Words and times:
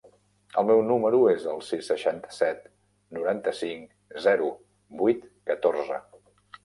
El 0.59 0.63
meu 0.69 0.79
número 0.91 1.17
es 1.33 1.43
el 1.51 1.59
sis, 1.67 1.83
seixanta-set, 1.91 2.65
noranta-cinc, 3.17 3.95
zero, 4.27 4.49
vuit, 5.03 5.29
catorze. 5.53 6.01